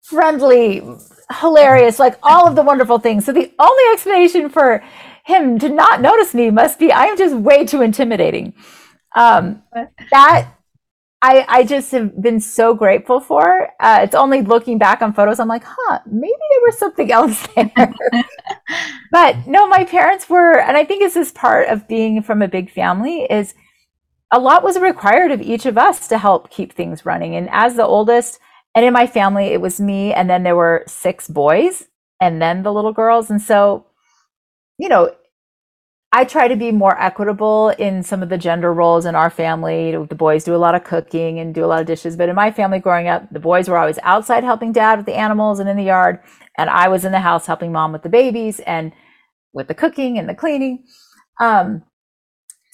[0.02, 0.82] friendly,
[1.40, 3.24] hilarious, like all of the wonderful things.
[3.24, 4.82] So the only explanation for
[5.24, 8.54] him to not notice me must be I'm just way too intimidating.
[9.14, 9.62] Um,
[10.10, 10.48] that
[11.22, 13.68] I, I just have been so grateful for.
[13.78, 17.46] Uh, it's only looking back on photos, I'm like, huh, maybe there was something else
[17.56, 17.72] there.
[19.12, 22.48] but no, my parents were, and I think this is part of being from a
[22.48, 23.54] big family, is
[24.32, 27.36] a lot was required of each of us to help keep things running.
[27.36, 28.40] And as the oldest,
[28.74, 31.86] and in my family, it was me, and then there were six boys,
[32.20, 33.30] and then the little girls.
[33.30, 33.84] And so,
[34.78, 35.14] you know,
[36.14, 39.92] I try to be more equitable in some of the gender roles in our family.
[39.92, 42.34] The boys do a lot of cooking and do a lot of dishes, but in
[42.34, 45.68] my family growing up, the boys were always outside helping dad with the animals and
[45.68, 46.20] in the yard,
[46.56, 48.92] and I was in the house helping mom with the babies and
[49.52, 50.84] with the cooking and the cleaning.
[51.38, 51.82] Um,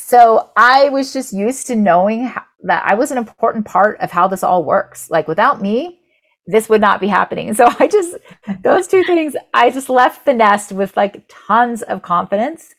[0.08, 4.10] so I was just used to knowing how, that I was an important part of
[4.10, 5.10] how this all works.
[5.10, 6.00] Like without me,
[6.46, 7.54] this would not be happening.
[7.56, 8.16] So I just
[8.62, 12.74] those two things, I just left the nest with like tons of confidence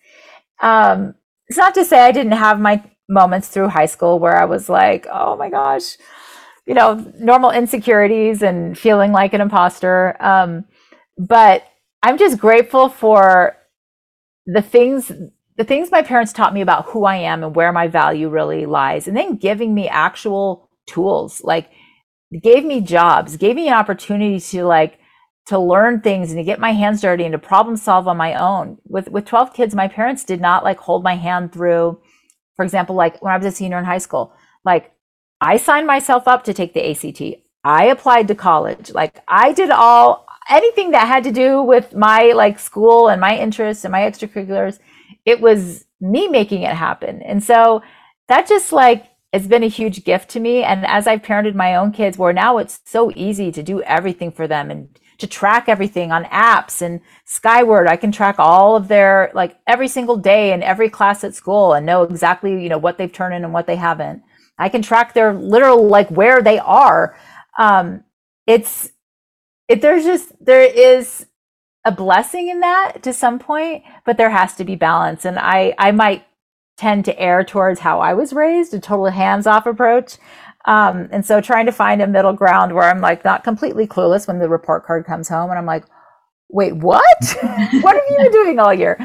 [0.62, 1.16] um,
[1.48, 4.70] it's not to say I didn't have my moments through high school where I was
[4.70, 5.98] like, oh my gosh,
[6.66, 10.16] you know, normal insecurities and feeling like an imposter.
[10.20, 10.66] Um,
[11.18, 11.64] but
[12.04, 13.58] I'm just grateful for
[14.46, 15.12] the things
[15.60, 18.66] the things my parents taught me about who I am and where my value really
[18.66, 21.70] lies, and then giving me actual tools, like
[22.42, 25.00] gave me jobs, gave me an opportunity to like
[25.48, 28.36] to learn things and to get my hands dirty and to problem solve on my
[28.36, 28.78] own.
[28.86, 32.00] With with 12 kids, my parents did not like hold my hand through,
[32.56, 34.32] for example, like when I was a senior in high school,
[34.64, 34.94] like
[35.42, 37.42] I signed myself up to take the ACT.
[37.66, 38.92] I applied to college.
[38.92, 43.38] Like I did all anything that had to do with my like school and my
[43.38, 44.80] interests and my extracurriculars.
[45.26, 47.22] It was me making it happen.
[47.22, 47.82] And so
[48.28, 50.64] that just like it's been a huge gift to me.
[50.64, 54.32] And as I've parented my own kids, where now it's so easy to do everything
[54.32, 57.88] for them and to track everything on apps and Skyward.
[57.88, 61.74] I can track all of their like every single day in every class at school
[61.74, 64.24] and know exactly, you know, what they've turned in and what they haven't.
[64.58, 67.18] I can track their literal like where they are.
[67.58, 68.04] Um,
[68.48, 68.92] it's
[69.68, 71.26] it there's just there is
[71.86, 75.26] a blessing in that to some point, but there has to be balance.
[75.26, 76.26] And I I might
[76.78, 80.18] tend to err towards how I was raised, a total hands off approach.
[80.66, 84.28] Um, and so trying to find a middle ground where I'm like not completely clueless
[84.28, 85.86] when the report card comes home and I'm like,
[86.50, 87.04] wait, what?
[87.82, 88.98] what have you been doing all year?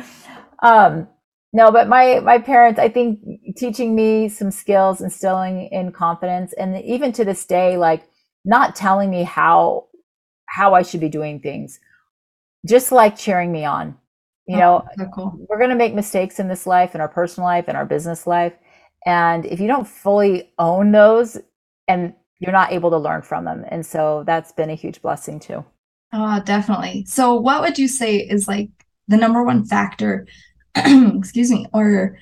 [0.63, 1.09] Um,
[1.53, 3.21] no, but my my parents, I think,
[3.57, 8.03] teaching me some skills, instilling in confidence, and even to this day, like
[8.45, 9.87] not telling me how
[10.47, 11.79] how I should be doing things,
[12.67, 13.97] just like cheering me on.
[14.47, 15.47] You oh, know, so cool.
[15.49, 18.27] we're going to make mistakes in this life, in our personal life, in our business
[18.27, 18.53] life,
[19.07, 21.39] and if you don't fully own those,
[21.89, 25.41] and you're not able to learn from them, and so that's been a huge blessing
[25.41, 25.65] too.
[26.13, 27.07] Oh, definitely.
[27.07, 28.69] So, what would you say is like
[29.09, 30.27] the number one factor
[30.77, 32.19] excuse me, or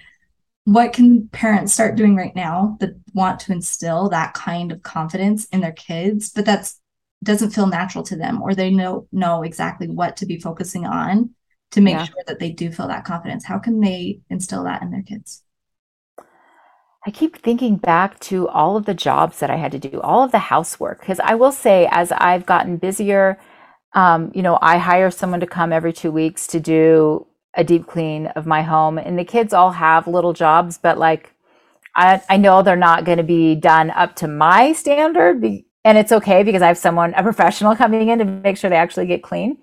[0.64, 5.46] what can parents start doing right now that want to instill that kind of confidence
[5.46, 6.78] in their kids, but that's
[7.22, 11.30] doesn't feel natural to them, or they know know exactly what to be focusing on
[11.72, 12.04] to make yeah.
[12.04, 13.44] sure that they do feel that confidence.
[13.44, 15.42] How can they instill that in their kids?
[17.04, 20.22] I keep thinking back to all of the jobs that I had to do, all
[20.22, 21.00] of the housework.
[21.00, 23.40] Because I will say, as I've gotten busier,
[23.92, 27.86] um, you know, I hire someone to come every two weeks to do a deep
[27.86, 31.34] clean of my home and the kids all have little jobs but like
[31.94, 35.44] i, I know they're not going to be done up to my standard
[35.84, 38.76] and it's okay because i have someone a professional coming in to make sure they
[38.76, 39.58] actually get clean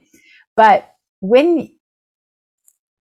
[0.56, 1.70] but when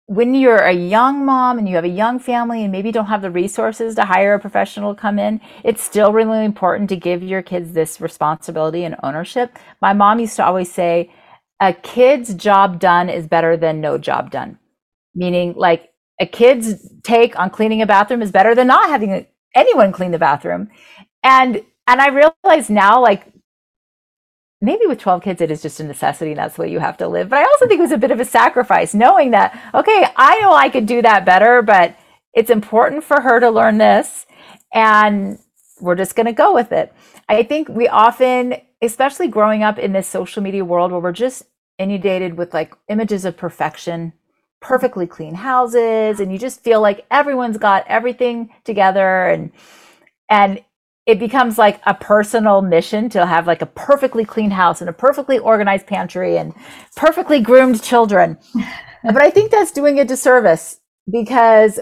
[0.06, 3.22] when you're a young mom and you have a young family and maybe don't have
[3.22, 7.22] the resources to hire a professional to come in, it's still really important to give
[7.22, 9.58] your kids this responsibility and ownership.
[9.80, 11.10] My mom used to always say,
[11.60, 14.58] a kid's job done is better than no job done
[15.14, 19.92] meaning like a kid's take on cleaning a bathroom is better than not having anyone
[19.92, 20.68] clean the bathroom.
[21.22, 23.26] And and I realize now like
[24.60, 26.96] maybe with 12 kids it is just a necessity and that's the way you have
[26.98, 27.28] to live.
[27.28, 30.40] But i also think it was a bit of a sacrifice knowing that okay i
[30.40, 31.96] know i could do that better but
[32.34, 34.26] it's important for her to learn this
[34.72, 35.38] and
[35.82, 36.94] we're just going to go with it.
[37.28, 41.44] I think we often especially growing up in this social media world where we're just
[41.78, 44.12] inundated with like images of perfection
[44.60, 49.50] perfectly clean houses and you just feel like everyone's got everything together and
[50.28, 50.62] and
[51.06, 54.92] it becomes like a personal mission to have like a perfectly clean house and a
[54.92, 56.54] perfectly organized pantry and
[56.94, 58.38] perfectly groomed children.
[59.04, 60.78] but I think that's doing a disservice
[61.10, 61.80] because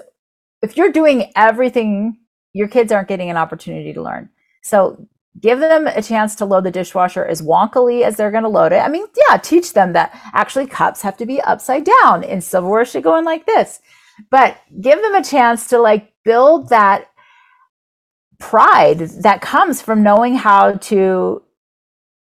[0.63, 2.19] if you're doing everything,
[2.55, 4.31] your kids aren't getting an opportunity to learn.
[4.63, 5.07] So
[5.39, 8.73] give them a chance to load the dishwasher as wonkily as they're going to load
[8.73, 8.79] it.
[8.79, 12.85] I mean, yeah, teach them that actually cups have to be upside down and silverware
[12.87, 13.81] should go in like this.
[14.31, 17.11] But give them a chance to like build that
[18.41, 21.43] pride that comes from knowing how to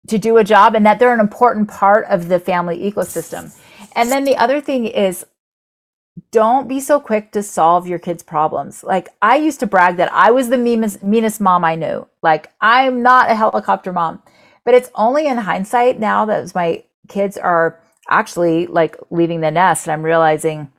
[0.09, 3.59] to do a job and that they're an important part of the family ecosystem.
[3.97, 5.27] And then the other thing is
[6.31, 8.85] don't be so quick to solve your kids' problems.
[8.85, 12.07] Like I used to brag that I was the meanest, meanest mom I knew.
[12.23, 14.23] Like I'm not a helicopter mom,
[14.65, 19.87] but it's only in hindsight now that my kids are actually like leaving the nest
[19.87, 20.71] and I'm realizing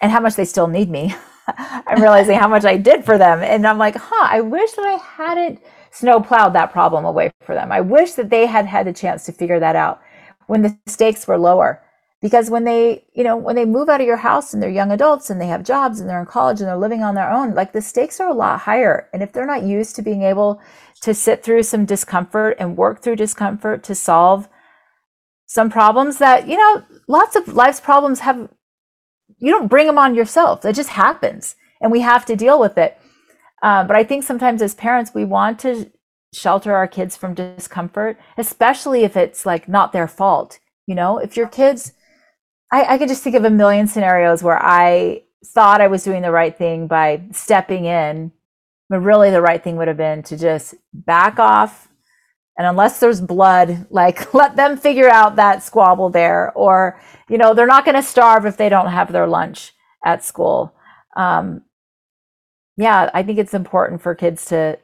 [0.00, 1.14] and how much they still need me.
[1.58, 3.42] I'm realizing how much I did for them.
[3.42, 7.54] And I'm like, huh, I wish that I hadn't snow plowed that problem away for
[7.54, 7.70] them.
[7.70, 10.00] I wish that they had had a chance to figure that out
[10.46, 11.82] when the stakes were lower
[12.22, 14.92] because when they you know when they move out of your house and they're young
[14.92, 17.54] adults and they have jobs and they're in college and they're living on their own
[17.54, 20.60] like the stakes are a lot higher and if they're not used to being able
[21.00, 24.48] to sit through some discomfort and work through discomfort to solve
[25.46, 28.48] some problems that you know lots of life's problems have
[29.42, 32.78] you don't bring them on yourself it just happens and we have to deal with
[32.78, 32.98] it
[33.62, 35.90] um, but i think sometimes as parents we want to
[36.32, 41.36] shelter our kids from discomfort especially if it's like not their fault you know if
[41.36, 41.92] your kids
[42.72, 46.22] I, I could just think of a million scenarios where I thought I was doing
[46.22, 48.32] the right thing by stepping in,
[48.88, 51.88] but really the right thing would have been to just back off.
[52.56, 56.52] And unless there's blood, like let them figure out that squabble there.
[56.54, 59.72] Or, you know, they're not going to starve if they don't have their lunch
[60.04, 60.74] at school.
[61.16, 61.62] Um,
[62.76, 64.78] yeah, I think it's important for kids to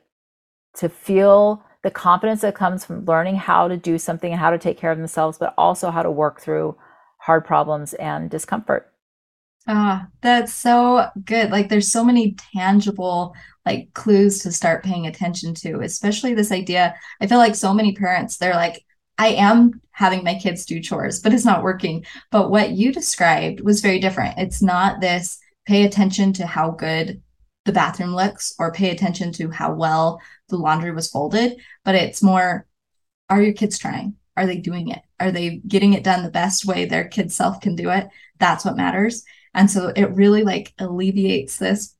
[0.74, 4.58] to feel the confidence that comes from learning how to do something and how to
[4.58, 6.76] take care of themselves, but also how to work through
[7.18, 8.92] hard problems and discomfort.
[9.66, 11.50] Ah, that's so good.
[11.50, 13.34] Like there's so many tangible
[13.68, 16.94] like clues to start paying attention to, especially this idea.
[17.20, 18.82] I feel like so many parents, they're like,
[19.18, 22.06] I am having my kids do chores, but it's not working.
[22.30, 24.38] But what you described was very different.
[24.38, 27.20] It's not this pay attention to how good
[27.66, 32.22] the bathroom looks or pay attention to how well the laundry was folded, but it's
[32.22, 32.66] more
[33.28, 34.14] are your kids trying?
[34.38, 35.02] Are they doing it?
[35.20, 38.08] Are they getting it done the best way their kid self can do it?
[38.38, 39.24] That's what matters.
[39.52, 41.94] And so it really like alleviates this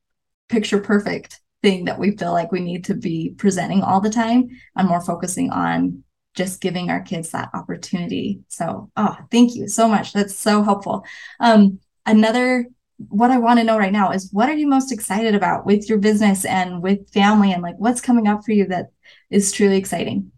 [0.49, 4.49] picture perfect thing that we feel like we need to be presenting all the time
[4.77, 6.05] and more focusing on
[6.35, 8.41] just giving our kids that opportunity.
[8.49, 10.13] So, oh, thank you so much.
[10.13, 11.05] That's so helpful.
[11.41, 12.67] Um, another
[13.09, 15.89] what I want to know right now is what are you most excited about with
[15.89, 18.91] your business and with family and like what's coming up for you that
[19.31, 20.33] is truly exciting?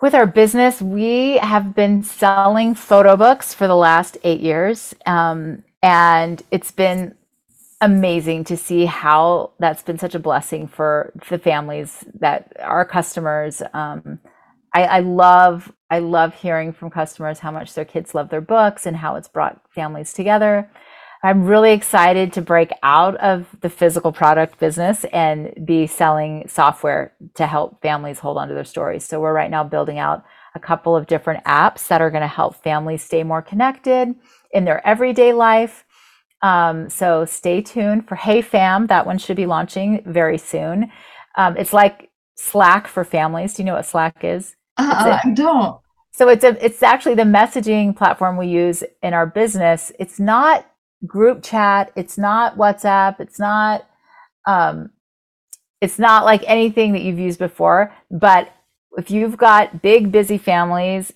[0.00, 4.94] With our business, we have been selling photo books for the last eight years.
[5.06, 7.14] Um, and it's been
[7.80, 13.62] amazing to see how that's been such a blessing for the families that our customers.
[13.74, 14.18] Um,
[14.74, 18.86] I, I love I love hearing from customers how much their kids love their books
[18.86, 20.70] and how it's brought families together.
[21.22, 27.14] I'm really excited to break out of the physical product business and be selling software
[27.34, 29.04] to help families hold on to their stories.
[29.04, 30.24] So we're right now building out
[30.54, 34.14] a couple of different apps that are going to help families stay more connected
[34.52, 35.85] in their everyday life.
[36.42, 38.86] Um, so stay tuned for Hey Fam.
[38.88, 40.90] That one should be launching very soon.
[41.36, 43.54] Um, it's like Slack for families.
[43.54, 44.54] Do you know what Slack is?
[44.76, 45.80] Uh, I don't.
[46.12, 49.92] So it's a it's actually the messaging platform we use in our business.
[49.98, 50.66] It's not
[51.06, 51.92] group chat.
[51.94, 53.20] It's not WhatsApp.
[53.20, 53.86] It's not
[54.46, 54.90] um,
[55.80, 57.94] it's not like anything that you've used before.
[58.10, 58.50] But
[58.96, 61.12] if you've got big busy families,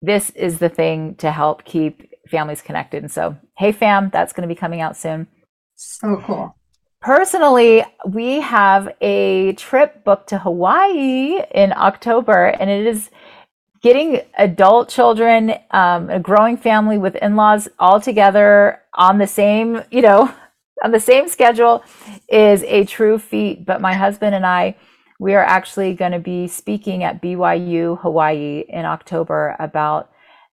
[0.00, 3.02] this is the thing to help keep families connected.
[3.02, 5.26] And so, hey fam, that's going to be coming out soon.
[5.74, 6.54] So cool.
[7.00, 13.10] Personally, we have a trip booked to Hawaii in October, and it is
[13.82, 20.02] getting adult children, um, a growing family with in-laws all together on the same, you
[20.02, 20.34] know,
[20.84, 21.84] on the same schedule
[22.28, 23.64] is a true feat.
[23.64, 24.76] But my husband and I,
[25.20, 30.10] we are actually going to be speaking at BYU Hawaii in October about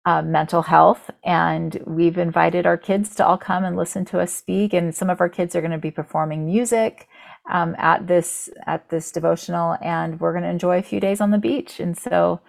[0.06, 4.34] uh, mental health, and we've invited our kids to all come and listen to us
[4.34, 4.74] speak.
[4.74, 7.08] And some of our kids are going to be performing music
[7.52, 11.32] um, at this at this devotional, and we're going to enjoy a few days on
[11.32, 11.80] the beach.
[11.80, 12.40] And so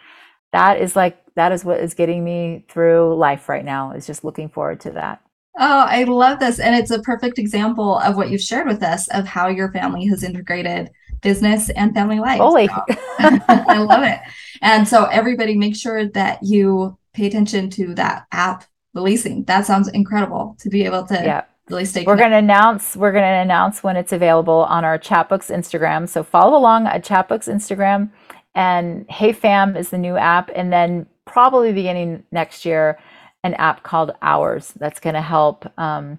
[0.53, 4.25] that is like that is what is getting me through life right now is just
[4.25, 5.21] looking forward to that
[5.59, 9.09] oh i love this and it's a perfect example of what you've shared with us
[9.09, 10.91] of how your family has integrated
[11.23, 12.67] business and family life Holy.
[12.67, 12.85] So,
[13.19, 14.19] i love it
[14.63, 19.89] and so everybody make sure that you pay attention to that app releasing that sounds
[19.89, 23.29] incredible to be able to yeah really stay we're going to announce we're going to
[23.29, 28.11] announce when it's available on our chatbooks instagram so follow along at chatbooks instagram
[28.55, 30.51] and Hey Fam is the new app.
[30.55, 32.99] And then probably beginning next year,
[33.45, 36.19] an app called Ours that's going to help um,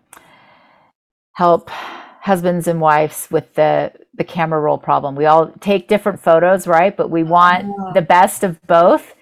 [1.34, 5.16] help husbands and wives with the the camera roll problem.
[5.16, 6.96] We all take different photos, right?
[6.96, 7.94] But we want oh.
[7.94, 9.16] the best of both.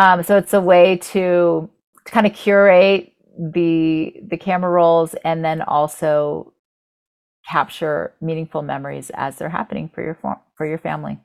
[0.00, 1.68] Um, so it's a way to,
[2.06, 6.52] kind of curate the the camera rolls and then also
[7.46, 10.18] capture meaningful memories as they're happening for your
[10.56, 11.18] for your family.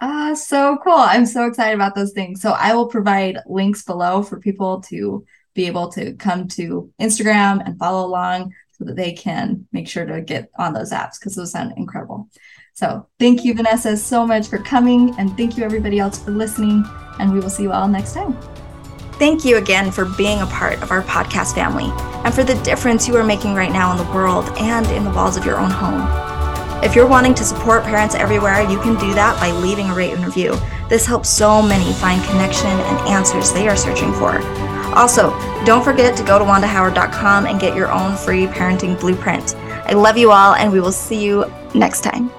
[0.00, 0.94] Ah, so cool.
[0.96, 2.40] I'm so excited about those things.
[2.42, 5.24] So I will provide links below for people to
[5.54, 10.04] be able to come to Instagram and follow along so that they can make sure
[10.04, 12.28] to get on those apps because those sound incredible.
[12.74, 15.14] So thank you, Vanessa, so much for coming.
[15.18, 16.84] And thank you, everybody else, for listening.
[17.18, 18.36] And we will see you all next time.
[19.12, 21.92] Thank you again for being a part of our podcast family
[22.24, 25.10] and for the difference you are making right now in the world and in the
[25.10, 26.02] walls of your own home.
[26.82, 30.12] If you're wanting to support parents everywhere, you can do that by leaving a rate
[30.12, 30.56] and review.
[30.88, 34.38] This helps so many find connection and answers they are searching for.
[34.94, 35.30] Also,
[35.64, 39.54] don't forget to go to wandahoward.com and get your own free parenting blueprint.
[39.56, 41.44] I love you all, and we will see you
[41.74, 42.30] next time.